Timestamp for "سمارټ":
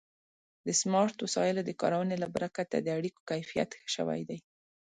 0.81-1.17